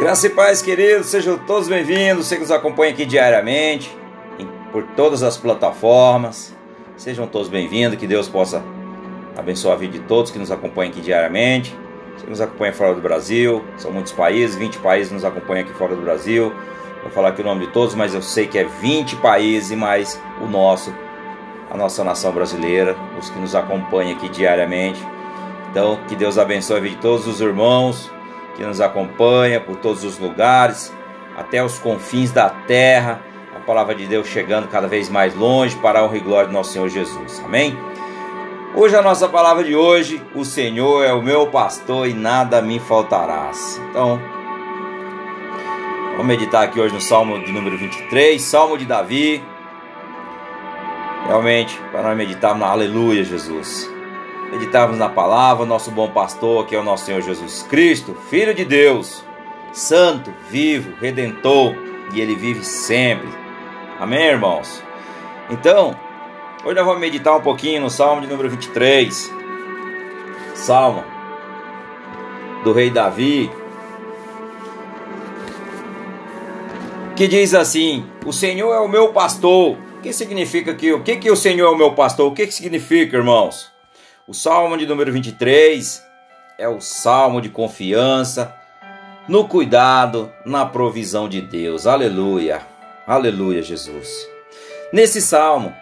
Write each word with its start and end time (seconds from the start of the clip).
Graça 0.00 0.28
e 0.28 0.30
paz, 0.30 0.62
queridos, 0.62 1.08
sejam 1.08 1.36
todos 1.36 1.68
bem-vindos. 1.68 2.26
Você 2.26 2.36
que 2.36 2.40
nos 2.40 2.50
acompanha 2.50 2.90
aqui 2.90 3.04
diariamente, 3.04 3.94
por 4.72 4.82
todas 4.96 5.22
as 5.22 5.36
plataformas. 5.36 6.56
Sejam 6.96 7.26
todos 7.26 7.50
bem-vindos, 7.50 7.98
que 7.98 8.06
Deus 8.06 8.26
possa 8.26 8.64
abençoar 9.36 9.74
a 9.74 9.76
vida 9.76 9.98
de 9.98 10.04
todos 10.04 10.30
que 10.30 10.38
nos 10.38 10.50
acompanham 10.50 10.90
aqui 10.90 11.02
diariamente. 11.02 11.76
Você 12.16 12.26
nos 12.26 12.40
acompanha 12.40 12.72
fora 12.72 12.94
do 12.94 13.02
Brasil, 13.02 13.62
são 13.76 13.92
muitos 13.92 14.12
países, 14.12 14.56
20 14.56 14.78
países 14.78 15.12
nos 15.12 15.22
acompanham 15.22 15.66
aqui 15.66 15.74
fora 15.74 15.94
do 15.94 16.00
Brasil. 16.00 16.50
Vou 17.02 17.12
falar 17.12 17.28
aqui 17.28 17.42
o 17.42 17.44
nome 17.44 17.66
de 17.66 17.72
todos, 17.72 17.94
mas 17.94 18.14
eu 18.14 18.22
sei 18.22 18.46
que 18.46 18.58
é 18.58 18.64
20 18.64 19.16
países 19.16 19.76
mais 19.76 20.18
o 20.40 20.46
nosso, 20.46 20.94
a 21.70 21.76
nossa 21.76 22.02
nação 22.02 22.32
brasileira, 22.32 22.96
os 23.18 23.28
que 23.28 23.38
nos 23.38 23.54
acompanham 23.54 24.16
aqui 24.16 24.30
diariamente. 24.30 25.06
Então, 25.70 26.00
que 26.08 26.16
Deus 26.16 26.38
abençoe 26.38 26.78
a 26.78 26.80
vida 26.80 26.96
de 26.96 27.02
todos 27.02 27.26
os 27.26 27.42
irmãos 27.42 28.10
que 28.56 28.64
nos 28.64 28.80
acompanham 28.80 29.62
por 29.62 29.76
todos 29.76 30.04
os 30.04 30.18
lugares, 30.18 30.92
até 31.36 31.62
os 31.64 31.78
confins 31.78 32.30
da 32.30 32.48
terra. 32.50 33.20
A 33.56 33.60
palavra 33.60 33.94
de 33.94 34.06
Deus 34.06 34.26
chegando 34.26 34.68
cada 34.68 34.86
vez 34.86 35.08
mais 35.08 35.34
longe 35.34 35.76
para 35.76 36.00
a 36.00 36.04
honra 36.04 36.16
e 36.16 36.20
glória 36.20 36.46
do 36.48 36.52
nosso 36.52 36.72
Senhor 36.72 36.88
Jesus. 36.88 37.42
Amém? 37.44 37.76
Hoje 38.74 38.94
a 38.94 39.02
nossa 39.02 39.28
palavra 39.28 39.64
de 39.64 39.74
hoje, 39.74 40.22
o 40.34 40.44
Senhor 40.44 41.04
é 41.04 41.12
o 41.12 41.20
meu 41.20 41.48
pastor 41.48 42.08
e 42.08 42.14
nada 42.14 42.62
me 42.62 42.78
faltarás. 42.78 43.80
Então, 43.90 44.20
vamos 46.12 46.26
meditar 46.26 46.62
aqui 46.62 46.78
hoje 46.78 46.94
no 46.94 47.00
Salmo 47.00 47.44
de 47.44 47.50
número 47.50 47.76
23, 47.76 48.40
Salmo 48.40 48.78
de 48.78 48.84
Davi. 48.84 49.42
Realmente, 51.26 51.80
para 51.90 52.02
nós 52.02 52.16
meditarmos 52.16 52.60
na 52.60 52.68
Aleluia, 52.68 53.24
Jesus. 53.24 53.99
Meditarmos 54.50 54.98
na 54.98 55.08
palavra, 55.08 55.64
nosso 55.64 55.90
bom 55.90 56.10
pastor, 56.10 56.66
que 56.66 56.74
é 56.74 56.78
o 56.78 56.84
nosso 56.84 57.04
Senhor 57.04 57.22
Jesus 57.22 57.62
Cristo, 57.62 58.14
Filho 58.28 58.54
de 58.54 58.64
Deus, 58.64 59.22
Santo, 59.72 60.32
vivo, 60.48 60.92
Redentor, 61.00 61.74
e 62.12 62.20
Ele 62.20 62.34
vive 62.34 62.64
sempre. 62.64 63.28
Amém, 63.98 64.24
irmãos? 64.24 64.82
Então, 65.48 65.96
Hoje 66.62 66.74
nós 66.74 66.84
vamos 66.84 67.00
meditar 67.00 67.34
um 67.34 67.40
pouquinho 67.40 67.80
no 67.80 67.88
Salmo 67.88 68.20
de 68.20 68.26
número 68.26 68.50
23. 68.50 69.32
Salmo 70.54 71.02
do 72.62 72.74
rei 72.74 72.90
Davi. 72.90 73.50
Que 77.16 77.26
diz 77.26 77.54
assim: 77.54 78.04
O 78.26 78.32
Senhor 78.32 78.74
é 78.74 78.78
o 78.78 78.88
meu 78.88 79.10
pastor. 79.10 79.78
O 79.98 80.02
que 80.02 80.12
significa 80.12 80.74
que 80.74 80.92
o 80.92 81.02
que 81.02 81.16
que 81.16 81.30
o 81.30 81.36
Senhor 81.36 81.66
é 81.66 81.70
o 81.70 81.78
meu 81.78 81.94
pastor? 81.94 82.30
O 82.30 82.34
que 82.34 82.46
que 82.46 82.52
significa, 82.52 83.16
irmãos? 83.16 83.69
O 84.30 84.32
Salmo 84.32 84.76
de 84.76 84.86
número 84.86 85.10
23 85.10 86.04
é 86.56 86.68
o 86.68 86.80
salmo 86.80 87.40
de 87.40 87.48
confiança 87.48 88.54
no 89.26 89.48
cuidado, 89.48 90.32
na 90.46 90.64
provisão 90.64 91.28
de 91.28 91.40
Deus. 91.40 91.84
Aleluia. 91.84 92.62
Aleluia, 93.04 93.60
Jesus. 93.60 94.08
Nesse 94.92 95.20
salmo, 95.20 95.74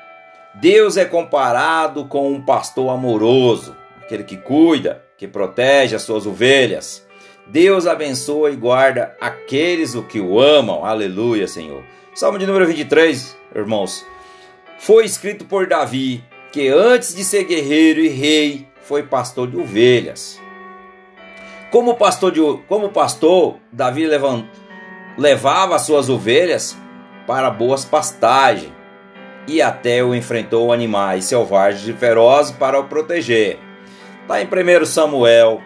Deus 0.54 0.96
é 0.96 1.04
comparado 1.04 2.06
com 2.06 2.32
um 2.32 2.40
pastor 2.40 2.88
amoroso, 2.88 3.76
aquele 4.00 4.24
que 4.24 4.38
cuida, 4.38 5.04
que 5.18 5.28
protege 5.28 5.94
as 5.94 6.00
suas 6.00 6.24
ovelhas. 6.24 7.06
Deus 7.48 7.86
abençoa 7.86 8.50
e 8.50 8.56
guarda 8.56 9.14
aqueles 9.20 9.94
o 9.94 10.04
que 10.04 10.20
o 10.20 10.40
amam. 10.40 10.86
Aleluia, 10.86 11.46
Senhor. 11.46 11.84
Salmo 12.14 12.38
de 12.38 12.46
número 12.46 12.66
23, 12.66 13.36
irmãos, 13.54 14.06
foi 14.78 15.04
escrito 15.04 15.44
por 15.44 15.66
Davi, 15.66 16.24
que 16.52 16.68
antes 16.68 17.14
de 17.14 17.24
ser 17.24 17.44
guerreiro 17.44 18.00
e 18.00 18.08
rei, 18.08 18.66
foi 18.82 19.02
pastor 19.02 19.48
de 19.48 19.56
ovelhas. 19.56 20.40
Como 21.70 21.94
pastor, 21.96 22.32
de, 22.32 22.40
como 22.66 22.88
pastor 22.88 23.56
Davi 23.70 24.06
levant, 24.06 24.46
levava 25.18 25.78
suas 25.78 26.08
ovelhas 26.08 26.76
para 27.26 27.50
boas 27.50 27.84
pastagens 27.84 28.72
e 29.46 29.60
até 29.60 30.02
o 30.02 30.14
enfrentou 30.14 30.72
animais 30.72 31.24
selvagens 31.24 31.86
e 31.86 31.92
ferozes 31.92 32.52
para 32.52 32.80
o 32.80 32.84
proteger. 32.84 33.58
Está 34.22 34.40
em 34.40 34.46
1 34.46 34.84
Samuel, 34.86 35.60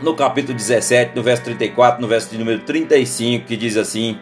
no 0.00 0.14
capítulo 0.14 0.54
17, 0.56 1.14
no 1.14 1.22
verso 1.22 1.44
34, 1.44 2.00
no 2.00 2.08
verso 2.08 2.30
de 2.30 2.38
número 2.38 2.60
35, 2.60 3.46
que 3.46 3.56
diz 3.56 3.76
assim: 3.76 4.18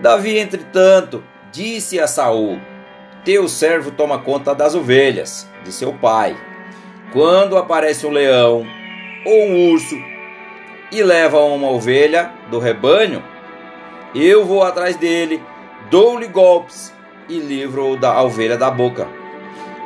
Davi, 0.00 0.38
entretanto, 0.38 1.22
disse 1.52 1.98
a 1.98 2.06
Saul: 2.06 2.58
Teu 3.26 3.48
servo 3.48 3.90
toma 3.90 4.20
conta 4.20 4.54
das 4.54 4.76
ovelhas 4.76 5.50
de 5.64 5.72
seu 5.72 5.92
pai. 5.92 6.36
Quando 7.12 7.58
aparece 7.58 8.06
um 8.06 8.10
leão 8.10 8.64
ou 9.26 9.46
um 9.48 9.72
urso 9.72 9.96
e 10.92 11.02
leva 11.02 11.40
uma 11.40 11.68
ovelha 11.68 12.30
do 12.52 12.60
rebanho, 12.60 13.20
eu 14.14 14.44
vou 14.44 14.62
atrás 14.62 14.94
dele, 14.94 15.42
dou-lhe 15.90 16.28
golpes 16.28 16.94
e 17.28 17.40
livro 17.40 17.96
da 17.96 18.22
ovelha 18.22 18.56
da 18.56 18.70
boca. 18.70 19.08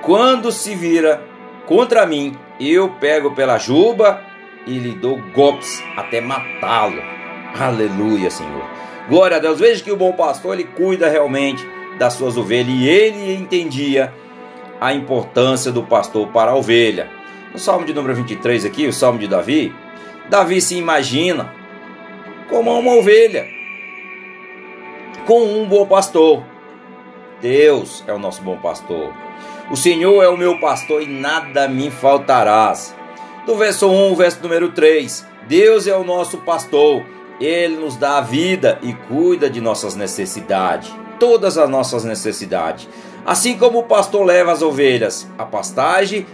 Quando 0.03 0.53
se 0.53 0.75
vira 0.75 1.23
contra 1.65 2.05
mim, 2.05 2.37
eu 2.61 2.91
pego 3.01 3.31
pela 3.31 3.57
juba 3.57 4.23
e 4.67 4.79
lhe 4.79 4.91
dou 4.91 5.19
golpes 5.33 5.83
até 5.97 6.21
matá-lo. 6.21 7.03
Aleluia, 7.59 8.31
Senhor. 8.31 8.69
Glória 9.09 9.39
a 9.39 9.41
Deus. 9.41 9.59
Veja 9.59 9.83
que 9.83 9.91
o 9.91 9.97
bom 9.97 10.13
pastor 10.13 10.53
ele 10.53 10.65
cuida 10.65 11.09
realmente 11.09 11.67
das 12.01 12.15
suas 12.15 12.39
ovelhas 12.39 12.75
e 12.75 12.89
ele 12.89 13.35
entendia 13.35 14.11
a 14.81 14.95
importância 14.95 15.71
do 15.71 15.83
pastor 15.83 16.29
para 16.29 16.53
a 16.53 16.57
ovelha. 16.57 17.11
No 17.53 17.59
Salmo 17.59 17.85
de 17.85 17.93
número 17.93 18.15
23 18.15 18.65
aqui, 18.65 18.87
o 18.87 18.93
Salmo 18.93 19.19
de 19.19 19.29
Davi, 19.29 19.71
Davi 20.31 20.63
se 20.63 20.77
imagina 20.77 21.55
como 22.49 22.73
uma 22.73 22.95
ovelha 22.95 23.47
com 25.27 25.43
um 25.43 25.69
bom 25.69 25.87
pastor. 25.87 26.43
Deus 27.43 28.03
é 28.07 28.15
o 28.15 28.19
nosso 28.19 28.41
bom 28.41 28.57
pastor. 28.57 29.13
O 29.71 29.77
Senhor 29.77 30.23
é 30.23 30.29
o 30.29 30.39
meu 30.39 30.59
pastor 30.59 31.03
e 31.03 31.07
nada 31.07 31.69
me 31.69 31.91
faltarás. 31.91 32.97
Do 33.45 33.57
verso 33.57 33.91
1, 33.91 34.15
verso 34.15 34.43
número 34.43 34.71
3. 34.71 35.27
Deus 35.47 35.87
é 35.87 35.95
o 35.95 36.03
nosso 36.03 36.39
pastor. 36.39 37.05
Ele 37.39 37.77
nos 37.77 37.97
dá 37.97 38.17
a 38.17 38.23
vida 38.23 38.79
e 38.83 38.95
cuida 38.95 39.51
de 39.51 39.61
nossas 39.61 39.95
necessidades, 39.95 40.91
todas 41.21 41.57
as 41.57 41.69
nossas 41.69 42.03
necessidades. 42.03 42.89
Assim 43.25 43.57
como 43.57 43.79
o 43.79 43.85
pastor 43.85 44.25
leva 44.25 44.51
as 44.51 44.63
ovelhas 44.63 45.29
a 45.39 45.45
pastagem 45.45 46.27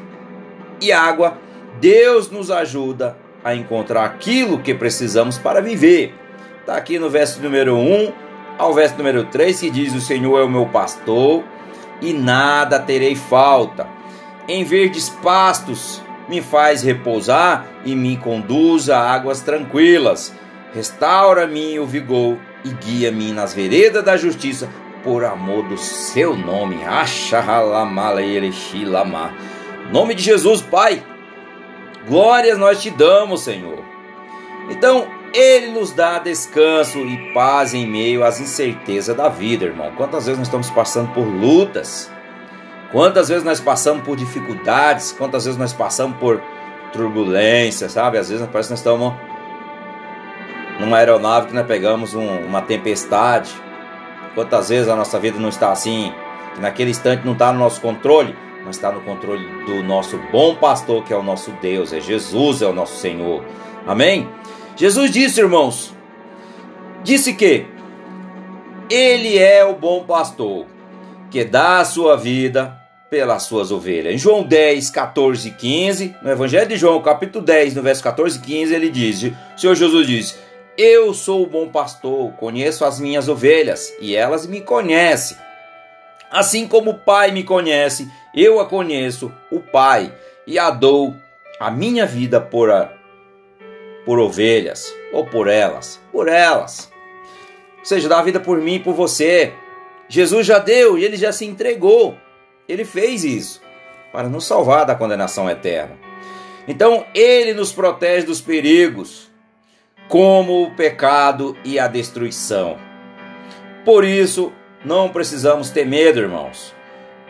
e 0.80 0.92
água, 0.92 1.36
Deus 1.80 2.30
nos 2.30 2.50
ajuda 2.50 3.16
a 3.44 3.54
encontrar 3.54 4.04
aquilo 4.04 4.60
que 4.60 4.72
precisamos 4.72 5.36
para 5.36 5.60
viver. 5.60 6.14
Está 6.60 6.76
aqui 6.76 6.98
no 6.98 7.10
verso 7.10 7.42
número 7.42 7.76
1 7.76 8.12
ao 8.58 8.72
verso 8.72 8.96
número 8.96 9.24
3 9.24 9.60
que 9.60 9.70
diz: 9.70 9.94
O 9.94 10.00
Senhor 10.00 10.40
é 10.40 10.44
o 10.44 10.48
meu 10.48 10.66
pastor 10.66 11.44
e 12.00 12.12
nada 12.12 12.78
terei 12.78 13.14
falta. 13.14 13.86
Em 14.48 14.64
verdes 14.64 15.08
pastos 15.08 16.00
me 16.28 16.40
faz 16.40 16.82
repousar 16.82 17.66
e 17.84 17.94
me 17.94 18.16
conduz 18.16 18.90
a 18.90 18.98
águas 18.98 19.40
tranquilas. 19.40 20.32
Restaura-me 20.76 21.80
o 21.80 21.86
vigor 21.86 22.36
e 22.62 22.68
guia-me 22.68 23.32
nas 23.32 23.54
veredas 23.54 24.04
da 24.04 24.14
justiça 24.14 24.68
por 25.02 25.24
amor 25.24 25.62
do 25.62 25.78
seu 25.78 26.36
nome. 26.36 26.80
Nome 29.90 30.14
de 30.14 30.22
Jesus, 30.22 30.60
Pai. 30.60 31.02
Glórias 32.06 32.58
nós 32.58 32.82
te 32.82 32.90
damos, 32.90 33.40
Senhor. 33.40 33.82
Então, 34.68 35.08
ele 35.32 35.68
nos 35.68 35.92
dá 35.92 36.18
descanso 36.18 36.98
e 36.98 37.32
paz 37.32 37.72
em 37.72 37.86
meio 37.86 38.22
às 38.22 38.38
incertezas 38.38 39.16
da 39.16 39.30
vida, 39.30 39.64
irmão. 39.64 39.92
Quantas 39.96 40.26
vezes 40.26 40.38
nós 40.38 40.46
estamos 40.46 40.68
passando 40.68 41.10
por 41.14 41.24
lutas? 41.24 42.12
Quantas 42.92 43.30
vezes 43.30 43.44
nós 43.44 43.60
passamos 43.60 44.04
por 44.04 44.14
dificuldades? 44.14 45.10
Quantas 45.12 45.46
vezes 45.46 45.58
nós 45.58 45.72
passamos 45.72 46.18
por 46.18 46.38
turbulência, 46.92 47.88
sabe? 47.88 48.18
Às 48.18 48.28
vezes 48.28 48.46
parece 48.52 48.68
que 48.68 48.72
nós 48.74 48.80
estamos 48.80 49.35
numa 50.78 50.98
aeronave 50.98 51.48
que 51.48 51.54
nós 51.54 51.66
pegamos 51.66 52.14
um, 52.14 52.40
uma 52.40 52.62
tempestade. 52.62 53.50
Quantas 54.34 54.68
vezes 54.68 54.88
a 54.88 54.96
nossa 54.96 55.18
vida 55.18 55.38
não 55.38 55.48
está 55.48 55.72
assim, 55.72 56.12
que 56.54 56.60
naquele 56.60 56.90
instante 56.90 57.24
não 57.24 57.32
está 57.32 57.52
no 57.52 57.58
nosso 57.58 57.80
controle, 57.80 58.36
mas 58.64 58.76
está 58.76 58.90
no 58.90 59.00
controle 59.00 59.46
do 59.64 59.82
nosso 59.82 60.18
bom 60.30 60.54
pastor, 60.56 61.04
que 61.04 61.12
é 61.12 61.16
o 61.16 61.22
nosso 61.22 61.52
Deus, 61.62 61.92
é 61.92 62.00
Jesus, 62.00 62.62
é 62.62 62.66
o 62.66 62.72
nosso 62.72 62.96
Senhor. 62.96 63.42
Amém? 63.86 64.28
Jesus 64.76 65.10
disse, 65.10 65.40
irmãos, 65.40 65.94
disse 67.02 67.32
que 67.32 67.66
ele 68.90 69.38
é 69.38 69.64
o 69.64 69.74
bom 69.74 70.04
pastor 70.04 70.66
que 71.30 71.44
dá 71.44 71.80
a 71.80 71.84
sua 71.84 72.16
vida 72.16 72.76
pelas 73.10 73.44
suas 73.44 73.70
ovelhas. 73.70 74.14
Em 74.14 74.18
João 74.18 74.42
10, 74.42 74.90
14 74.90 75.48
e 75.48 75.52
15, 75.52 76.16
no 76.22 76.30
Evangelho 76.30 76.68
de 76.68 76.76
João, 76.76 77.00
capítulo 77.00 77.44
10, 77.44 77.74
no 77.74 77.82
verso 77.82 78.02
14 78.02 78.38
e 78.38 78.42
15, 78.42 78.74
ele 78.74 78.90
diz: 78.90 79.22
O 79.22 79.60
Senhor 79.60 79.74
Jesus 79.74 80.06
diz: 80.06 80.38
Eu 80.78 81.14
sou 81.14 81.42
o 81.42 81.46
bom 81.46 81.68
pastor, 81.68 82.32
conheço 82.32 82.84
as 82.84 83.00
minhas 83.00 83.28
ovelhas 83.28 83.94
e 83.98 84.14
elas 84.14 84.46
me 84.46 84.60
conhecem. 84.60 85.36
Assim 86.30 86.68
como 86.68 86.90
o 86.90 86.98
Pai 86.98 87.30
me 87.30 87.42
conhece, 87.42 88.10
eu 88.34 88.60
a 88.60 88.66
conheço, 88.66 89.32
o 89.50 89.60
Pai, 89.60 90.12
e 90.46 90.58
a 90.58 90.70
dou 90.70 91.14
a 91.58 91.70
minha 91.70 92.04
vida 92.04 92.40
por 92.40 92.70
a, 92.70 92.92
por 94.04 94.18
ovelhas. 94.18 94.94
ou 95.12 95.24
por 95.24 95.48
elas? 95.48 95.98
Por 96.12 96.28
elas. 96.28 96.92
Ou 97.78 97.84
seja, 97.84 98.08
dá 98.08 98.18
a 98.18 98.22
vida 98.22 98.38
por 98.38 98.58
mim 98.58 98.74
e 98.74 98.80
por 98.80 98.92
você. 98.92 99.54
Jesus 100.08 100.46
já 100.46 100.58
deu 100.58 100.98
e 100.98 101.04
ele 101.04 101.16
já 101.16 101.32
se 101.32 101.46
entregou. 101.46 102.16
Ele 102.68 102.84
fez 102.84 103.24
isso 103.24 103.62
para 104.12 104.28
nos 104.28 104.44
salvar 104.44 104.84
da 104.84 104.94
condenação 104.94 105.48
eterna. 105.48 105.96
Então, 106.68 107.06
ele 107.14 107.54
nos 107.54 107.72
protege 107.72 108.26
dos 108.26 108.40
perigos, 108.40 109.30
como 110.08 110.62
o 110.62 110.70
pecado 110.70 111.56
e 111.64 111.78
a 111.78 111.86
destruição. 111.88 112.78
Por 113.84 114.04
isso, 114.04 114.52
não 114.84 115.08
precisamos 115.08 115.70
ter 115.70 115.84
medo, 115.84 116.20
irmãos. 116.20 116.74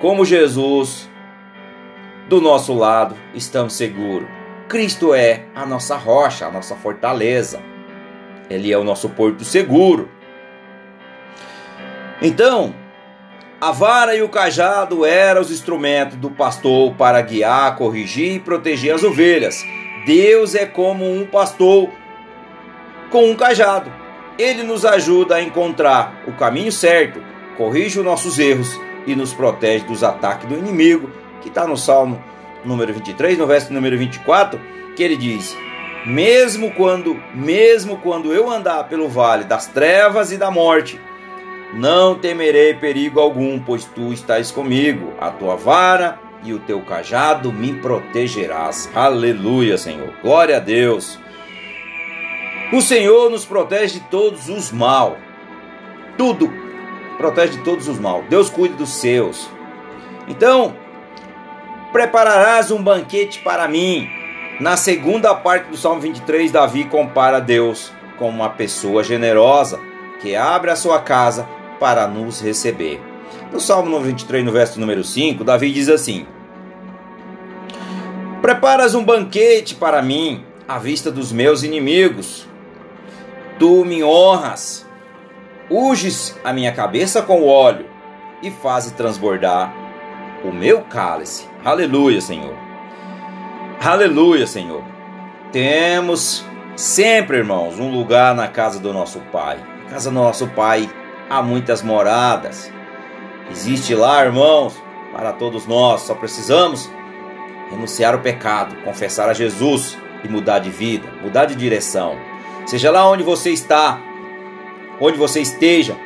Como 0.01 0.25
Jesus, 0.25 1.09
do 2.29 2.41
nosso 2.41 2.75
lado, 2.75 3.17
estamos 3.35 3.75
seguros. 3.75 4.29
Cristo 4.69 5.15
é 5.15 5.45
a 5.55 5.65
nossa 5.65 5.97
rocha, 5.97 6.47
a 6.47 6.51
nossa 6.51 6.75
fortaleza. 6.75 7.61
Ele 8.51 8.73
é 8.73 8.79
o 8.79 8.85
nosso 8.85 9.09
porto 9.09 9.45
seguro. 9.45 10.11
Então, 12.21 12.75
a 13.61 13.73
vara 13.73 14.15
e 14.15 14.23
o 14.23 14.29
cajado 14.29 15.05
eram 15.05 15.41
os 15.41 15.51
instrumentos 15.51 16.17
do 16.17 16.31
pastor 16.31 16.95
para 16.95 17.21
guiar, 17.23 17.77
corrigir 17.77 18.35
e 18.35 18.41
proteger 18.41 18.95
as 18.95 19.03
ovelhas. 19.03 19.63
Deus 20.05 20.55
é 20.55 20.67
como 20.67 21.11
um 21.11 21.27
pastor 21.27 21.91
com 23.11 23.31
um 23.31 23.37
cajado. 23.37 23.93
Ele 24.39 24.63
nos 24.63 24.85
ajuda 24.85 25.37
a 25.37 25.43
encontrar 25.43 26.23
o 26.27 26.33
caminho 26.33 26.71
certo, 26.71 27.23
corrige 27.57 27.99
os 27.99 28.05
nossos 28.05 28.39
erros 28.39 28.79
e 29.07 29.15
nos 29.15 29.33
protege 29.33 29.85
dos 29.85 30.03
ataques 30.03 30.49
do 30.49 30.59
inimigo, 30.59 31.11
que 31.41 31.49
está 31.49 31.67
no 31.67 31.77
Salmo 31.77 32.23
número 32.65 32.93
23, 32.93 33.39
no 33.39 33.47
verso 33.47 33.73
número 33.73 33.97
24, 33.97 34.61
que 34.95 35.03
ele 35.03 35.17
diz: 35.17 35.57
Mesmo 36.05 36.73
quando, 36.73 37.21
mesmo 37.35 37.99
quando 37.99 38.33
eu 38.33 38.51
andar 38.51 38.85
pelo 38.85 39.09
vale 39.09 39.45
das 39.45 39.67
trevas 39.67 40.33
e 40.33 40.37
da 40.37 40.51
morte, 40.51 41.01
não 41.73 42.15
temerei 42.15 42.75
perigo 42.75 43.21
algum, 43.21 43.59
pois 43.59 43.85
tu 43.85 44.13
estás 44.13 44.51
comigo, 44.51 45.13
a 45.21 45.31
tua 45.31 45.57
vara 45.57 46.19
e 46.43 46.53
o 46.53 46.59
teu 46.59 46.81
cajado 46.81 47.53
me 47.53 47.73
protegerás. 47.75 48.89
Aleluia, 48.95 49.77
Senhor. 49.77 50.13
Glória 50.23 50.57
a 50.57 50.61
Deus. 50.61 51.19
O 52.73 52.81
Senhor 52.81 53.31
nos 53.31 53.45
protege 53.45 54.01
de 54.01 54.07
todos 54.07 54.49
os 54.49 54.73
mal. 54.73 55.17
Tudo 56.19 56.53
protege 57.17 57.59
de 57.59 57.63
todos 57.63 57.87
os 57.87 57.97
mal. 57.97 58.25
Deus 58.29 58.51
cuida 58.51 58.75
dos 58.75 58.89
seus. 58.89 59.49
Então, 60.27 60.75
prepararás 61.93 62.73
um 62.73 62.83
banquete 62.83 63.39
para 63.39 63.69
mim. 63.69 64.09
Na 64.59 64.77
segunda 64.77 65.33
parte 65.33 65.69
do 65.69 65.77
Salmo 65.77 66.01
23, 66.01 66.51
Davi 66.51 66.85
compara 66.85 67.39
Deus 67.39 67.93
com 68.19 68.29
uma 68.29 68.49
pessoa 68.49 69.05
generosa 69.05 69.79
que 70.21 70.35
abre 70.35 70.73
a 70.73 70.77
sua 70.77 70.99
casa 70.99 71.49
para 71.79 72.09
nos 72.09 72.41
receber. 72.41 73.01
No 73.53 73.61
Salmo 73.61 74.01
23, 74.01 74.45
no 74.45 74.51
verso 74.51 74.81
número 74.81 75.05
5, 75.05 75.45
Davi 75.45 75.71
diz 75.71 75.89
assim: 75.89 76.27
Preparas 78.43 78.97
um 78.97 79.05
banquete 79.05 79.77
para 79.77 80.03
mim 80.03 80.45
à 80.67 80.81
vista 80.81 81.13
dos 81.13 81.31
meus 81.31 81.63
inimigos 81.63 82.49
tu 83.59 83.85
me 83.85 84.03
honras, 84.03 84.87
unges 85.71 86.39
a 86.45 86.53
minha 86.53 86.73
cabeça 86.73 87.23
com 87.23 87.47
óleo 87.47 87.87
e 88.43 88.51
fazes 88.51 88.93
transbordar 88.93 89.73
o 90.45 90.53
meu 90.53 90.83
cálice. 90.83 91.49
Aleluia, 91.65 92.21
Senhor. 92.21 92.55
Aleluia, 93.81 94.47
Senhor. 94.47 94.83
Temos 95.53 96.45
sempre, 96.77 97.39
irmãos, 97.39 97.79
um 97.79 97.91
lugar 97.91 98.35
na 98.35 98.49
casa 98.49 98.79
do 98.79 98.93
nosso 98.93 99.21
Pai. 99.33 99.59
Na 99.85 99.91
casa 99.91 100.11
do 100.11 100.15
nosso 100.15 100.47
Pai 100.49 100.91
há 101.29 101.43
muitas 101.43 101.83
moradas. 101.83 102.71
Existe 103.51 103.95
lá, 103.95 104.25
irmãos, 104.25 104.75
para 105.13 105.33
todos 105.33 105.67
nós. 105.67 106.03
Só 106.03 106.15
precisamos 106.15 106.91
renunciar 107.71 108.15
ao 108.15 108.21
pecado, 108.21 108.77
confessar 108.85 109.29
a 109.29 109.35
Jesus 109.35 109.97
e 110.23 110.29
mudar 110.29 110.59
de 110.59 110.71
vida, 110.71 111.09
mudar 111.23 111.47
de 111.47 111.55
direção. 111.55 112.17
Seja 112.67 112.91
lá 112.91 113.09
onde 113.09 113.23
você 113.23 113.51
está, 113.51 114.01
onde 115.01 115.17
você 115.17 115.41
esteja, 115.41 115.97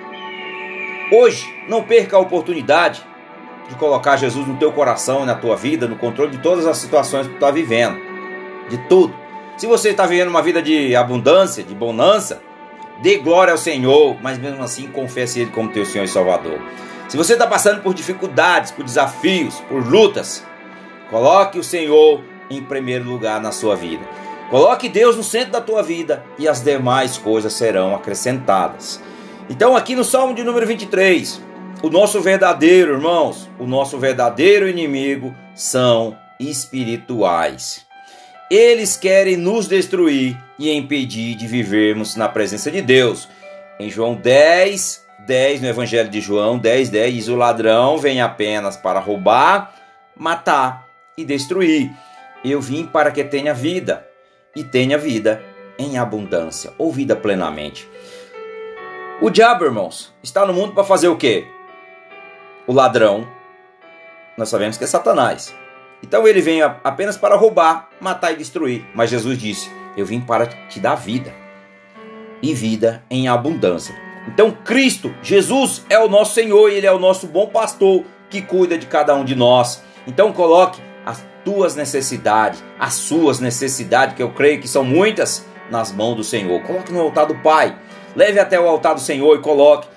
hoje 1.11 1.53
não 1.67 1.83
perca 1.83 2.17
a 2.17 2.21
oportunidade 2.21 3.03
de 3.67 3.75
colocar 3.77 4.17
Jesus 4.17 4.47
no 4.47 4.57
teu 4.57 4.71
coração 4.71 5.25
na 5.25 5.35
tua 5.35 5.57
vida, 5.57 5.89
no 5.89 5.97
controle 5.97 6.33
de 6.33 6.39
todas 6.39 6.67
as 6.67 6.77
situações 6.77 7.27
que 7.27 7.33
tu 7.33 7.37
está 7.37 7.51
vivendo, 7.51 7.99
de 8.69 8.77
tudo. 8.89 9.15
Se 9.57 9.67
você 9.67 9.91
está 9.91 10.05
vivendo 10.05 10.29
uma 10.29 10.43
vida 10.43 10.61
de 10.61 10.95
abundância, 10.95 11.63
de 11.63 11.75
bonança, 11.75 12.43
dê 13.01 13.17
glória 13.17 13.53
ao 13.53 13.59
Senhor, 13.59 14.17
mas 14.21 14.39
mesmo 14.39 14.63
assim 14.63 14.87
confesse 14.89 15.41
Ele 15.41 15.51
como 15.51 15.71
teu 15.71 15.87
Senhor 15.87 16.05
e 16.05 16.09
Salvador. 16.09 16.61
Se 17.09 17.17
você 17.17 17.33
está 17.33 17.47
passando 17.47 17.81
por 17.81 17.95
dificuldades, 17.95 18.71
por 18.71 18.85
desafios, 18.85 19.61
por 19.69 19.87
lutas, 19.87 20.45
coloque 21.09 21.59
o 21.59 21.65
Senhor 21.65 22.21
em 22.51 22.63
primeiro 22.63 23.05
lugar 23.05 23.41
na 23.41 23.51
sua 23.51 23.77
vida. 23.77 24.05
Coloque 24.51 24.89
Deus 24.89 25.17
no 25.17 25.23
centro 25.23 25.53
da 25.53 25.61
tua 25.61 25.81
vida 25.81 26.25
e 26.37 26.49
as 26.49 26.61
demais 26.61 27.17
coisas 27.17 27.53
serão 27.53 27.95
acrescentadas. 27.95 29.01
Então, 29.49 29.77
aqui 29.77 29.95
no 29.95 30.03
Salmo 30.03 30.35
de 30.35 30.43
número 30.43 30.67
23, 30.67 31.41
o 31.85 31.89
nosso 31.89 32.21
verdadeiro, 32.21 32.95
irmãos, 32.95 33.49
o 33.61 33.65
nosso 33.65 33.97
verdadeiro 33.97 34.69
inimigo 34.69 35.33
são 35.55 36.19
espirituais. 36.41 37.87
Eles 38.51 38.97
querem 38.97 39.37
nos 39.37 39.69
destruir 39.69 40.37
e 40.59 40.69
impedir 40.73 41.37
de 41.37 41.47
vivermos 41.47 42.17
na 42.17 42.29
presença 42.29 42.73
de 42.73 42.83
Deus. 42.83 43.29
Em 43.79 43.89
João 43.89 44.17
10, 44.17 45.07
10, 45.29 45.61
no 45.61 45.69
Evangelho 45.69 46.11
de 46.11 46.21
João 46.21 46.59
10, 46.59 46.91
10, 46.91 47.15
diz: 47.15 47.29
O 47.29 47.37
ladrão 47.37 47.99
vem 47.99 48.21
apenas 48.21 48.77
para 48.77 48.99
roubar, 48.99 49.73
matar 50.17 50.89
e 51.17 51.25
destruir. 51.25 51.89
Eu 52.45 52.61
vim 52.61 52.85
para 52.85 53.13
que 53.13 53.23
tenha 53.23 53.55
vida 53.55 54.10
e 54.55 54.65
tenha 54.65 54.99
vida 54.99 55.43
em 55.79 55.99
abundância, 55.99 56.73
ou 56.77 56.93
vida 56.93 57.17
plenamente. 57.17 57.89
O 59.21 59.31
diabo, 59.31 59.65
irmãos, 59.65 60.13
está 60.23 60.47
no 60.47 60.53
mundo 60.53 60.73
para 60.73 60.85
fazer 60.85 61.09
o 61.09 61.17
quê? 61.17 61.47
O 62.67 62.73
ladrão, 62.73 63.27
nós 64.37 64.49
sabemos 64.49 64.77
que 64.77 64.85
é 64.85 64.87
Satanás. 64.87 65.55
Então 66.03 66.27
ele 66.27 66.41
vem 66.41 66.63
apenas 66.63 67.17
para 67.17 67.37
roubar, 67.37 67.91
matar 68.01 68.33
e 68.33 68.37
destruir. 68.37 68.87
Mas 68.95 69.11
Jesus 69.11 69.39
disse: 69.39 69.71
Eu 69.97 70.07
vim 70.07 70.21
para 70.21 70.47
te 70.47 70.81
dar 70.81 70.95
vida 70.95 71.35
e 72.43 72.55
vida 72.55 73.03
em 73.11 73.29
abundância. 73.29 73.95
Então 74.27 74.51
Cristo, 74.51 75.15
Jesus 75.23 75.85
é 75.89 75.99
o 75.99 76.09
nosso 76.09 76.35
Senhor 76.35 76.71
Ele 76.71 76.87
é 76.87 76.93
o 76.93 76.99
nosso 76.99 77.27
bom 77.27 77.47
pastor 77.47 78.05
que 78.29 78.41
cuida 78.41 78.79
de 78.79 78.87
cada 78.87 79.15
um 79.15 79.25
de 79.25 79.35
nós. 79.35 79.83
Então 80.07 80.33
coloque 80.33 80.81
tuas 81.45 81.75
necessidades, 81.75 82.63
as 82.79 82.95
suas 82.95 83.41
necessidades, 83.41 84.15
que 84.15 84.23
eu 84.23 84.31
creio 84.31 84.61
que 84.61 84.69
são 84.69 84.85
muitas, 84.85 85.47
nas 85.71 85.93
mãos 85.93 86.17
do 86.17 86.25
Senhor. 86.25 86.61
Coloque 86.63 86.93
no 86.93 87.01
altar 87.01 87.27
do 87.27 87.37
Pai. 87.37 87.77
Leve 88.15 88.41
até 88.41 88.59
o 88.59 88.69
altar 88.69 88.95
do 88.95 89.01
Senhor 89.01 89.37
e 89.37 89.41
coloque 89.41 89.89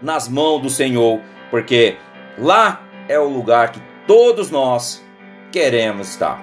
nas 0.00 0.28
mãos 0.28 0.62
do 0.62 0.70
Senhor, 0.70 1.20
porque 1.50 1.96
lá 2.38 2.82
é 3.08 3.18
o 3.18 3.28
lugar 3.28 3.72
que 3.72 3.82
todos 4.06 4.50
nós 4.50 5.04
queremos 5.50 6.10
estar. 6.10 6.40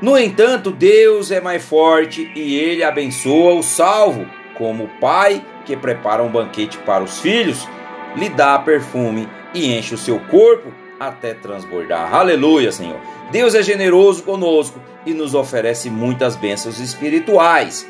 No 0.00 0.16
entanto, 0.16 0.70
Deus 0.70 1.30
é 1.30 1.40
mais 1.40 1.62
forte 1.62 2.30
e 2.34 2.56
ele 2.56 2.82
abençoa 2.82 3.54
o 3.54 3.62
salvo, 3.62 4.26
como 4.56 4.84
o 4.84 5.00
pai 5.00 5.44
que 5.66 5.76
prepara 5.76 6.22
um 6.22 6.30
banquete 6.30 6.78
para 6.78 7.04
os 7.04 7.20
filhos, 7.20 7.68
lhe 8.16 8.28
dá 8.28 8.58
perfume 8.58 9.28
e 9.52 9.76
enche 9.76 9.94
o 9.94 9.98
seu 9.98 10.18
corpo 10.18 10.72
até 10.98 11.34
transbordar. 11.34 12.14
Aleluia, 12.14 12.72
Senhor. 12.72 12.98
Deus 13.30 13.54
é 13.54 13.62
generoso 13.62 14.22
conosco 14.22 14.80
e 15.04 15.12
nos 15.12 15.34
oferece 15.34 15.90
muitas 15.90 16.36
bênçãos 16.36 16.80
espirituais. 16.80 17.88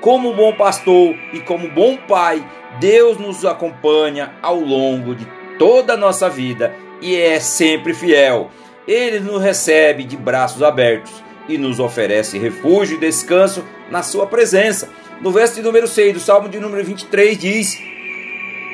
Como 0.00 0.34
bom 0.34 0.52
pastor 0.54 1.14
e 1.32 1.40
como 1.40 1.68
bom 1.68 1.96
pai, 1.96 2.44
Deus 2.78 3.18
nos 3.18 3.44
acompanha 3.44 4.32
ao 4.42 4.58
longo 4.58 5.14
de 5.14 5.26
toda 5.58 5.94
a 5.94 5.96
nossa 5.96 6.28
vida 6.28 6.74
e 7.00 7.16
é 7.16 7.38
sempre 7.38 7.92
fiel. 7.92 8.50
Ele 8.86 9.20
nos 9.20 9.42
recebe 9.42 10.04
de 10.04 10.16
braços 10.16 10.62
abertos 10.62 11.12
e 11.48 11.58
nos 11.58 11.78
oferece 11.78 12.38
refúgio 12.38 12.96
e 12.96 13.00
descanso 13.00 13.64
na 13.90 14.02
sua 14.02 14.26
presença. 14.26 14.88
No 15.20 15.30
verso 15.30 15.54
de 15.54 15.62
número 15.62 15.86
6 15.86 16.14
do 16.14 16.20
Salmo 16.20 16.48
de 16.48 16.58
número 16.58 16.82
23 16.82 17.36
diz: 17.36 17.78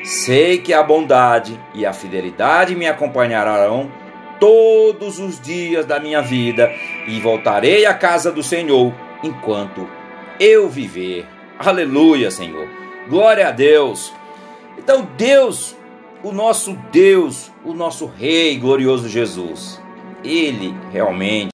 Sei 0.03 0.59
que 0.59 0.73
a 0.73 0.81
bondade 0.83 1.59
e 1.73 1.85
a 1.85 1.93
fidelidade 1.93 2.75
me 2.75 2.87
acompanharão 2.87 3.91
todos 4.39 5.19
os 5.19 5.39
dias 5.39 5.85
da 5.85 5.99
minha 5.99 6.21
vida 6.21 6.71
e 7.07 7.19
voltarei 7.19 7.85
à 7.85 7.93
casa 7.93 8.31
do 8.31 8.43
Senhor 8.43 8.93
enquanto 9.23 9.87
eu 10.39 10.69
viver. 10.69 11.25
Aleluia, 11.59 12.29
Senhor. 12.29 12.67
Glória 13.09 13.47
a 13.47 13.51
Deus. 13.51 14.13
Então, 14.77 15.07
Deus, 15.17 15.75
o 16.23 16.31
nosso 16.31 16.73
Deus, 16.91 17.51
o 17.65 17.73
nosso 17.73 18.05
Rei 18.05 18.57
glorioso 18.57 19.09
Jesus, 19.09 19.81
ele 20.23 20.73
realmente 20.91 21.49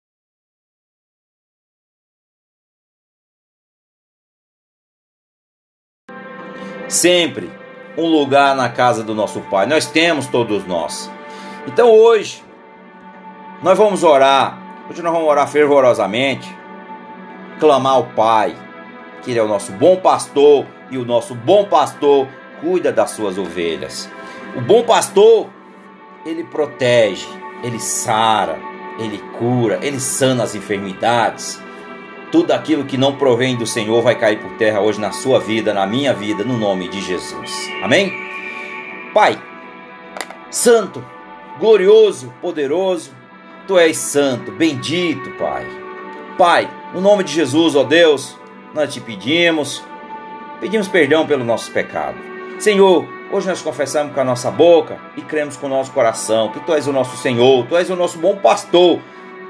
sempre 6.89 7.50
um 7.97 8.07
lugar 8.07 8.55
na 8.55 8.69
casa 8.69 9.03
do 9.03 9.13
nosso 9.13 9.41
Pai. 9.41 9.65
Nós 9.65 9.85
temos 9.85 10.27
todos 10.27 10.65
nós. 10.65 11.12
Então 11.67 11.89
hoje 11.89 12.43
nós 13.62 13.77
vamos 13.77 14.03
orar. 14.03 14.59
Hoje 14.89 15.01
nós 15.01 15.13
vamos 15.13 15.27
orar 15.27 15.47
fervorosamente, 15.47 16.53
clamar 17.59 17.93
ao 17.93 18.03
Pai, 18.07 18.55
que 19.21 19.31
Ele 19.31 19.39
é 19.39 19.43
o 19.43 19.47
nosso 19.47 19.71
bom 19.71 19.95
pastor 19.95 20.65
e 20.91 20.97
o 20.97 21.05
nosso 21.05 21.33
bom 21.33 21.63
pastor 21.65 22.27
cuida 22.59 22.91
das 22.91 23.12
suas 23.12 23.38
ovelhas. 23.38 24.09
O 24.55 24.62
bom 24.62 24.83
pastor, 24.83 25.50
ele 26.25 26.43
protege, 26.43 27.27
ele 27.63 27.79
sara, 27.79 28.57
ele 29.00 29.17
cura, 29.38 29.79
ele 29.81 30.00
sana 30.00 30.43
as 30.43 30.53
enfermidades. 30.53 31.59
Tudo 32.33 32.51
aquilo 32.51 32.83
que 32.83 32.97
não 32.97 33.15
provém 33.15 33.55
do 33.55 33.67
Senhor 33.67 34.01
vai 34.01 34.15
cair 34.15 34.39
por 34.39 34.53
terra 34.53 34.81
hoje 34.81 34.99
na 34.99 35.11
sua 35.11 35.39
vida, 35.39 35.71
na 35.71 35.85
minha 35.85 36.15
vida, 36.15 36.43
no 36.43 36.57
nome 36.57 36.87
de 36.87 36.99
Jesus. 36.99 37.69
Amém? 37.83 38.11
Pai, 39.13 39.39
santo, 40.49 41.05
glorioso, 41.59 42.33
poderoso, 42.41 43.11
tu 43.67 43.77
és 43.77 43.95
santo, 43.95 44.51
bendito, 44.51 45.29
Pai. 45.37 45.63
Pai, 46.35 46.67
no 46.91 46.99
nome 46.99 47.23
de 47.23 47.31
Jesus, 47.31 47.75
ó 47.75 47.83
Deus, 47.83 48.35
nós 48.73 48.91
te 48.91 48.99
pedimos, 48.99 49.83
pedimos 50.59 50.87
perdão 50.87 51.27
pelos 51.27 51.45
nossos 51.45 51.69
pecados. 51.69 52.19
Senhor, 52.57 53.07
hoje 53.31 53.47
nós 53.47 53.61
confessamos 53.61 54.11
com 54.11 54.19
a 54.19 54.23
nossa 54.23 54.49
boca 54.49 54.97
e 55.15 55.21
cremos 55.21 55.55
com 55.55 55.67
o 55.67 55.69
nosso 55.69 55.91
coração 55.91 56.51
que 56.51 56.59
tu 56.61 56.73
és 56.73 56.87
o 56.87 56.91
nosso 56.91 57.15
Senhor, 57.15 57.67
tu 57.67 57.77
és 57.77 57.91
o 57.91 57.95
nosso 57.95 58.17
bom 58.17 58.37
pastor 58.37 58.99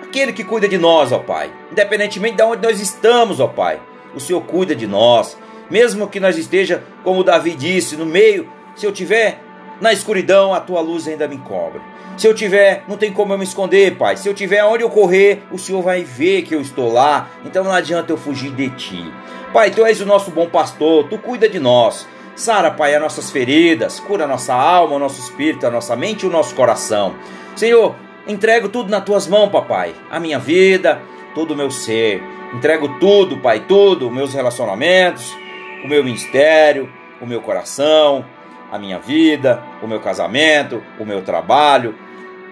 aquele 0.04 0.34
que 0.34 0.44
cuida 0.44 0.68
de 0.68 0.78
nós, 0.78 1.12
ó 1.12 1.20
Pai. 1.20 1.52
Independentemente 1.72 2.38
de 2.38 2.44
onde 2.44 2.66
nós 2.66 2.80
estamos, 2.80 3.40
ó 3.40 3.48
Pai, 3.48 3.80
o 4.16 4.20
Senhor 4.20 4.42
cuida 4.42 4.76
de 4.76 4.86
nós. 4.86 5.38
Mesmo 5.70 6.08
que 6.08 6.20
nós 6.20 6.38
esteja, 6.38 6.84
como 7.04 7.24
Davi 7.24 7.56
disse, 7.56 7.96
no 7.96 8.06
meio, 8.06 8.48
se 8.76 8.86
eu 8.86 8.92
tiver 8.92 9.40
na 9.82 9.92
escuridão, 9.92 10.54
a 10.54 10.60
tua 10.60 10.82
luz 10.82 11.08
ainda 11.08 11.28
me 11.28 11.38
cobre. 11.38 11.82
Se 12.16 12.28
eu 12.28 12.34
tiver, 12.34 12.84
não 12.88 12.96
tem 12.96 13.12
como 13.12 13.34
eu 13.34 13.38
me 13.38 13.44
esconder, 13.44 13.98
Pai. 13.98 14.16
Se 14.18 14.30
eu 14.30 14.34
tiver 14.34 14.64
onde 14.64 14.84
eu 14.84 14.90
correr, 14.90 15.42
o 15.52 15.58
Senhor 15.58 15.82
vai 15.82 16.04
ver 16.04 16.44
que 16.44 16.54
eu 16.54 16.62
estou 16.62 16.92
lá. 16.94 17.30
Então 17.44 17.64
não 17.64 17.72
adianta 17.72 18.12
eu 18.12 18.18
fugir 18.18 18.52
de 18.52 18.70
ti. 18.70 19.14
Pai, 19.52 19.72
tu 19.72 19.84
és 19.84 20.00
o 20.00 20.06
nosso 20.06 20.32
bom 20.32 20.48
pastor, 20.48 21.08
tu 21.10 21.18
cuida 21.18 21.50
de 21.50 21.60
nós. 21.60 22.08
Sara, 22.36 22.72
Pai, 22.72 22.96
as 22.96 23.02
nossas 23.02 23.32
feridas, 23.32 24.00
cura 24.00 24.26
a 24.26 24.28
nossa 24.28 24.54
alma, 24.54 24.96
o 24.96 25.00
nosso 25.00 25.20
espírito, 25.20 25.66
a 25.66 25.72
nossa 25.72 25.96
mente 25.96 26.24
e 26.24 26.28
o 26.28 26.32
nosso 26.32 26.56
coração. 26.56 27.16
Senhor, 27.56 27.96
Entrego 28.26 28.70
tudo 28.70 28.90
nas 28.90 29.04
tuas 29.04 29.28
mãos, 29.28 29.50
papai. 29.50 29.94
A 30.10 30.18
minha 30.18 30.40
vida, 30.40 31.02
todo 31.36 31.52
o 31.52 31.58
meu 31.58 31.70
ser. 31.70 32.24
Entrego 32.54 32.98
tudo, 32.98 33.38
pai, 33.38 33.66
tudo, 33.68 34.10
meus 34.10 34.34
relacionamentos, 34.34 35.36
o 35.84 35.88
meu 35.90 36.02
ministério, 36.04 36.90
o 37.20 37.26
meu 37.26 37.42
coração, 37.42 38.24
a 38.72 38.80
minha 38.80 38.98
vida, 38.98 39.62
o 39.82 39.88
meu 39.88 40.00
casamento, 40.00 40.82
o 40.98 41.06
meu 41.06 41.22
trabalho. 41.22 41.96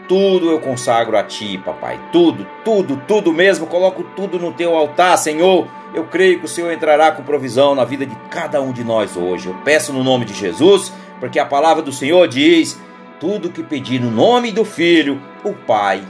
Tudo 0.09 0.51
eu 0.51 0.59
consagro 0.59 1.17
a 1.17 1.23
ti, 1.23 1.57
papai. 1.63 1.97
Tudo, 2.11 2.45
tudo, 2.65 3.01
tudo 3.07 3.31
mesmo. 3.31 3.65
Coloco 3.65 4.03
tudo 4.13 4.37
no 4.37 4.51
teu 4.51 4.75
altar, 4.75 5.17
Senhor. 5.17 5.69
Eu 5.93 6.03
creio 6.03 6.39
que 6.39 6.45
o 6.45 6.49
Senhor 6.49 6.69
entrará 6.73 7.13
com 7.13 7.23
provisão 7.23 7.75
na 7.75 7.85
vida 7.85 8.05
de 8.05 8.15
cada 8.29 8.61
um 8.61 8.73
de 8.73 8.83
nós 8.83 9.15
hoje. 9.15 9.47
Eu 9.47 9.55
peço 9.63 9.93
no 9.93 10.03
nome 10.03 10.25
de 10.25 10.33
Jesus, 10.33 10.91
porque 11.17 11.39
a 11.39 11.45
palavra 11.45 11.81
do 11.81 11.93
Senhor 11.93 12.27
diz 12.27 12.77
tudo 13.21 13.51
que 13.51 13.61
pedir 13.61 14.01
no 14.01 14.09
nome 14.09 14.51
do 14.51 14.65
Filho, 14.65 15.21
o 15.43 15.53
Pai 15.53 16.01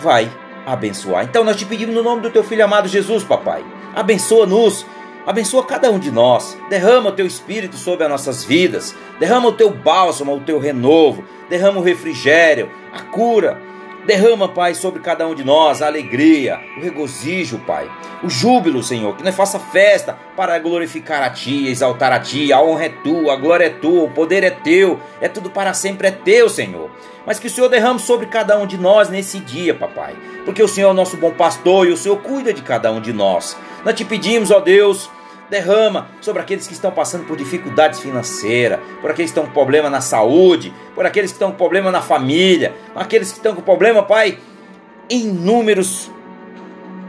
vai 0.00 0.28
abençoar. 0.66 1.24
Então 1.24 1.44
nós 1.44 1.54
te 1.54 1.64
pedimos 1.64 1.94
no 1.94 2.02
nome 2.02 2.22
do 2.22 2.30
teu 2.30 2.42
Filho 2.42 2.64
amado 2.64 2.88
Jesus, 2.88 3.22
papai. 3.22 3.64
Abençoa-nos, 3.94 4.84
abençoa 5.24 5.64
cada 5.64 5.92
um 5.92 5.98
de 5.98 6.10
nós. 6.10 6.58
Derrama 6.68 7.10
o 7.10 7.12
teu 7.12 7.24
espírito 7.24 7.76
sobre 7.76 8.02
as 8.02 8.10
nossas 8.10 8.42
vidas. 8.42 8.96
Derrama 9.20 9.50
o 9.50 9.52
teu 9.52 9.70
bálsamo, 9.70 10.34
o 10.34 10.40
teu 10.40 10.58
renovo. 10.58 11.24
Derrama 11.48 11.78
o 11.78 11.84
refrigério, 11.84 12.68
a 12.92 13.00
cura 13.00 13.62
Derrama, 14.06 14.48
Pai, 14.48 14.74
sobre 14.74 15.00
cada 15.00 15.26
um 15.26 15.34
de 15.34 15.42
nós 15.42 15.80
a 15.80 15.86
alegria, 15.86 16.60
o 16.76 16.80
regozijo, 16.80 17.58
Pai, 17.60 17.90
o 18.22 18.28
júbilo, 18.28 18.82
Senhor, 18.82 19.16
que 19.16 19.22
nós 19.22 19.34
faça 19.34 19.58
festa 19.58 20.18
para 20.36 20.58
glorificar 20.58 21.22
a 21.22 21.30
Ti, 21.30 21.68
exaltar 21.68 22.12
a 22.12 22.20
Ti. 22.20 22.52
A 22.52 22.60
honra 22.60 22.84
é 22.84 22.88
Tua, 22.90 23.32
a 23.32 23.36
glória 23.36 23.64
é 23.64 23.70
Tua, 23.70 24.04
o 24.04 24.10
poder 24.10 24.44
é 24.44 24.50
Teu, 24.50 25.00
é 25.22 25.28
tudo 25.28 25.48
para 25.48 25.72
sempre 25.72 26.08
é 26.08 26.10
Teu, 26.10 26.50
Senhor. 26.50 26.90
Mas 27.24 27.38
que 27.38 27.46
o 27.46 27.50
Senhor 27.50 27.70
derrame 27.70 27.98
sobre 27.98 28.26
cada 28.26 28.58
um 28.58 28.66
de 28.66 28.76
nós 28.76 29.08
nesse 29.08 29.38
dia, 29.38 29.74
Papai, 29.74 30.14
porque 30.44 30.62
o 30.62 30.68
Senhor 30.68 30.88
é 30.88 30.90
o 30.90 30.94
nosso 30.94 31.16
bom 31.16 31.30
pastor 31.30 31.88
e 31.88 31.92
o 31.92 31.96
Senhor 31.96 32.18
cuida 32.18 32.52
de 32.52 32.60
cada 32.60 32.92
um 32.92 33.00
de 33.00 33.12
nós. 33.12 33.56
Nós 33.86 33.94
te 33.94 34.04
pedimos, 34.04 34.50
ó 34.50 34.60
Deus, 34.60 35.08
derrama 35.54 36.08
sobre 36.20 36.42
aqueles 36.42 36.66
que 36.66 36.72
estão 36.72 36.90
passando 36.90 37.24
por 37.26 37.36
dificuldades 37.36 38.00
financeiras, 38.00 38.80
por 39.00 39.10
aqueles 39.10 39.30
que 39.30 39.38
estão 39.38 39.46
com 39.46 39.52
problema 39.52 39.88
na 39.88 40.00
saúde, 40.00 40.74
por 40.94 41.06
aqueles 41.06 41.30
que 41.30 41.36
estão 41.36 41.52
com 41.52 41.56
problema 41.56 41.92
na 41.92 42.02
família, 42.02 42.74
aqueles 42.94 43.30
que 43.30 43.38
estão 43.38 43.54
com 43.54 43.62
problema, 43.62 44.02
Pai, 44.02 44.38
inúmeros 45.08 46.10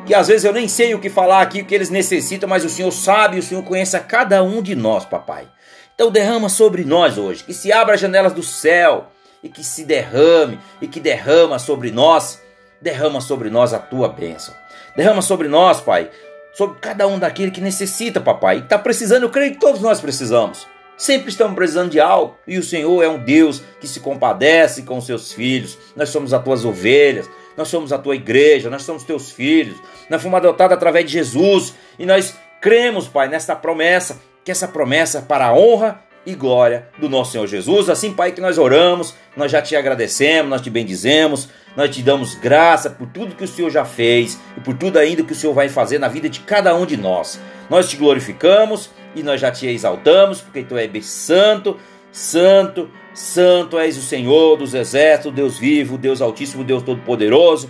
que 0.06 0.14
às 0.14 0.28
vezes 0.28 0.46
eu 0.46 0.54
nem 0.54 0.68
sei 0.68 0.94
o 0.94 1.00
que 1.00 1.10
falar 1.10 1.42
aqui, 1.42 1.62
o 1.62 1.66
que 1.66 1.74
eles 1.74 1.90
necessitam, 1.90 2.48
mas 2.48 2.64
o 2.64 2.70
Senhor 2.70 2.92
sabe, 2.92 3.40
o 3.40 3.44
Senhor 3.44 3.64
conhece 3.64 3.98
a 3.98 4.00
cada 4.00 4.44
um 4.44 4.62
de 4.62 4.75
nós, 4.75 5.04
papai. 5.04 5.48
Então 5.96 6.12
derrama 6.12 6.48
sobre 6.48 6.84
nós 6.84 7.18
hoje, 7.18 7.44
que 7.44 7.54
se 7.54 7.74
abra 7.74 7.96
as 7.96 8.00
janelas 8.00 8.32
do 8.32 8.44
céu 8.44 9.08
e 9.42 9.50
que 9.50 9.64
se 9.64 9.84
derrame 9.84 10.60
e 10.80 10.88
que 10.88 11.00
derrama 11.00 11.58
sobre 11.58 11.90
nós, 11.90 12.40
derrama 12.80 13.20
sobre 13.20 13.50
nós 13.50 13.74
a 13.74 13.80
tua 13.80 14.08
bênção. 14.08 14.54
Derrama 14.96 15.24
sobre 15.24 15.48
nós, 15.48 15.82
Pai, 15.82 16.12
sobre 16.56 16.80
cada 16.80 17.06
um 17.06 17.20
daquele 17.20 17.52
que 17.52 17.60
necessita, 17.60 18.22
papai. 18.22 18.58
E 18.58 18.60
está 18.62 18.80
precisando, 18.80 19.24
eu 19.24 19.30
creio 19.30 19.52
que 19.52 19.60
todos 19.60 19.82
nós 19.82 20.00
precisamos. 20.00 20.66
Sempre 20.98 21.30
estamos 21.30 21.54
precisando 21.56 21.92
de 21.92 22.00
algo. 22.00 22.38
E 22.48 22.58
o 22.58 22.64
Senhor 22.64 23.04
é 23.04 23.10
um 23.10 23.20
Deus 23.20 23.62
que 23.82 23.88
se 23.88 24.00
compadece 24.00 24.84
com 24.84 24.98
os 24.98 25.06
seus 25.06 25.34
filhos. 25.34 25.78
Nós 25.96 26.10
somos 26.10 26.34
as 26.34 26.42
tuas 26.42 26.64
ovelhas. 26.64 27.30
Nós 27.58 27.68
somos 27.68 27.92
a 27.92 27.98
tua 27.98 28.16
igreja. 28.16 28.70
Nós 28.70 28.84
somos 28.84 29.04
teus 29.04 29.30
filhos. 29.30 29.76
Nós 30.10 30.22
fomos 30.22 30.38
adotados 30.38 30.78
através 30.78 31.06
de 31.06 31.12
Jesus. 31.12 31.74
E 32.00 32.06
nós 32.06 32.34
cremos, 32.62 33.10
Pai, 33.10 33.28
nessa 33.28 33.56
promessa. 33.56 34.22
Que 34.46 34.52
essa 34.52 34.70
promessa 34.70 35.18
é 35.18 35.22
para 35.22 35.48
a 35.48 35.54
honra 35.54 36.06
e 36.26 36.34
glória 36.34 36.88
do 36.98 37.10
nosso 37.10 37.34
Senhor 37.34 37.48
Jesus. 37.48 37.90
Assim, 37.90 38.14
Pai, 38.14 38.32
que 38.32 38.42
nós 38.42 38.58
oramos, 38.58 39.14
nós 39.36 39.52
já 39.52 39.62
te 39.62 39.76
agradecemos, 39.76 40.50
nós 40.50 40.62
te 40.62 40.70
bendizemos, 40.70 41.50
nós 41.75 41.94
te 41.94 42.01
damos 42.01 42.36
graça 42.36 42.89
por 42.89 43.08
tudo 43.08 43.36
que 43.36 43.44
o 43.44 43.48
Senhor 43.48 43.70
já 43.70 43.84
fez 43.84 44.39
e 44.58 44.62
por 44.62 44.75
tudo 44.75 44.98
ainda 44.98 45.24
que 45.24 45.34
o 45.34 45.36
Senhor 45.36 45.53
vai 45.53 45.70
fazer 45.70 46.00
na 46.00 46.08
vida 46.08 46.29
de 46.29 46.39
cada 46.39 46.74
um 46.75 46.86
de 46.86 46.96
nós. 46.96 47.39
Nós 47.70 47.89
te 47.89 47.98
glorificamos 47.98 48.89
e 49.15 49.22
nós 49.22 49.41
já 49.41 49.51
te 49.51 49.67
exaltamos, 49.67 50.41
porque 50.41 50.63
tu 50.63 50.77
és 50.77 51.05
santo, 51.05 51.77
santo, 52.12 52.89
santo 53.13 53.77
és 53.77 53.98
o 53.98 54.01
Senhor 54.01 54.58
dos 54.58 54.74
exércitos, 54.74 55.34
Deus 55.34 55.58
vivo, 55.58 55.98
Deus 55.98 56.22
altíssimo, 56.22 56.63
Deus 56.63 56.84
todo-poderoso, 56.84 57.70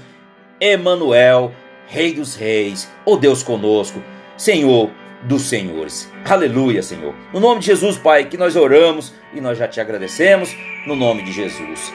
Emanuel, 0.59 1.51
Rei 1.88 2.13
dos 2.13 2.35
reis, 2.35 2.89
o 3.05 3.15
Deus 3.15 3.43
conosco, 3.43 4.01
Senhor 4.35 4.89
dos 5.25 5.44
senhores. 5.44 6.12
Aleluia, 6.27 6.82
Senhor. 6.82 7.13
No 7.34 7.39
nome 7.39 7.60
de 7.60 7.67
Jesus, 7.67 7.98
Pai, 7.98 8.25
que 8.25 8.38
nós 8.38 8.55
oramos 8.55 9.13
e 9.34 9.41
nós 9.41 9.58
já 9.58 9.67
te 9.67 9.82
agradecemos, 9.82 10.55
no 10.86 10.96
nome 10.96 11.24
de 11.24 11.32
Jesus. 11.32 11.91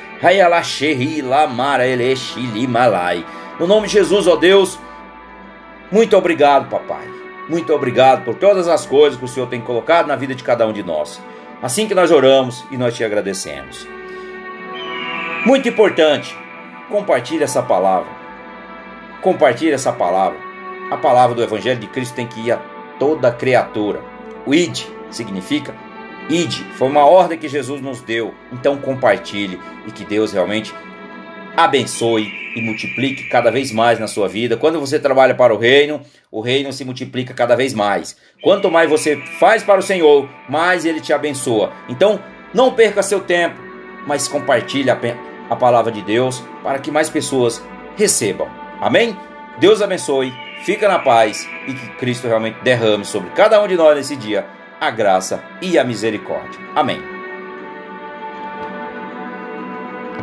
No 3.59 3.67
nome 3.67 3.87
de 3.87 3.93
Jesus, 3.93 4.27
ó 4.27 4.37
Deus, 4.37 4.79
muito 5.91 6.17
obrigado, 6.17 6.69
papai. 6.69 7.07
Muito 7.49 7.73
obrigado 7.73 8.25
por 8.25 8.35
todas 8.35 8.69
as 8.69 8.87
coisas 8.87 9.19
que 9.19 9.25
o 9.25 9.29
Senhor 9.29 9.47
tem 9.49 9.61
colocado 9.61 10.07
na 10.07 10.17
vida 10.17 10.35
de 10.35 10.45
cada 10.45 10.67
um 10.67 10.73
de 10.73 10.83
nós. 10.83 11.21
Assim 11.63 11.87
que 11.87 11.95
nós 11.95 12.11
oramos 12.11 12.65
e 12.71 12.77
nós 12.77 12.95
te 12.95 13.05
agradecemos. 13.05 13.87
Muito 15.45 15.69
importante, 15.69 16.37
compartilhe 16.89 17.43
essa 17.43 17.63
palavra. 17.63 18.09
Compartilhe 19.21 19.73
essa 19.73 19.93
palavra. 19.93 20.39
A 20.91 20.97
palavra 20.97 21.35
do 21.37 21.43
Evangelho 21.43 21.79
de 21.79 21.87
Cristo 21.87 22.15
tem 22.15 22.27
que 22.27 22.41
ir 22.41 22.53
a 22.53 22.59
toda 23.01 23.33
criatura. 23.33 24.01
O 24.47 24.55
id 24.55 24.85
significa 25.11 25.75
id, 26.29 26.53
foi 26.77 26.87
uma 26.87 27.05
ordem 27.05 27.37
que 27.37 27.49
Jesus 27.49 27.81
nos 27.81 28.01
deu. 28.01 28.33
Então 28.53 28.77
compartilhe 28.77 29.59
e 29.89 29.91
que 29.91 30.05
Deus 30.05 30.33
realmente 30.33 30.73
abençoe 31.57 32.33
e 32.55 32.61
multiplique 32.61 33.25
cada 33.25 33.51
vez 33.51 33.73
mais 33.73 33.99
na 33.99 34.07
sua 34.07 34.29
vida. 34.29 34.57
Quando 34.57 34.79
você 34.79 34.99
trabalha 34.99 35.35
para 35.35 35.55
o 35.55 35.59
reino, 35.59 36.01
o 36.31 36.41
reino 36.41 36.73
se 36.73 36.85
multiplica 36.85 37.35
cada 37.35 37.57
vez 37.57 37.75
mais. 37.75 38.17
Quanto 38.43 38.71
mais 38.71 38.89
você 38.89 39.17
faz 39.39 39.63
para 39.63 39.81
o 39.81 39.83
Senhor, 39.83 40.29
mais 40.49 40.85
ele 40.85 41.01
te 41.01 41.13
abençoa. 41.13 41.73
Então, 41.89 42.21
não 42.55 42.73
perca 42.73 43.03
seu 43.03 43.21
tempo, 43.21 43.57
mas 44.07 44.29
compartilhe 44.29 44.91
a, 44.91 44.99
a 45.49 45.57
palavra 45.57 45.91
de 45.91 46.03
Deus 46.03 46.43
para 46.63 46.79
que 46.79 46.91
mais 46.91 47.09
pessoas 47.11 47.63
recebam. 47.97 48.49
Amém? 48.81 49.17
Deus 49.59 49.83
abençoe, 49.83 50.33
fica 50.63 50.89
na 50.89 50.99
paz 50.99 51.49
e 51.67 51.75
que 51.75 51.89
Cristo 51.97 52.27
realmente 52.27 52.61
derrame 52.63 53.05
sobre 53.05 53.31
cada 53.31 53.61
um 53.63 53.69
de 53.69 53.77
nós 53.77 53.97
nesse 53.97 54.17
dia 54.17 54.47
a 54.81 54.91
graça 54.91 55.43
e 55.61 55.79
a 55.79 55.85
misericórdia. 55.85 56.59
Amém. 56.75 57.10